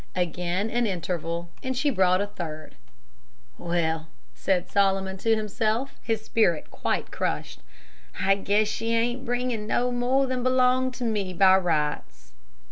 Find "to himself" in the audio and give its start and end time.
5.17-5.99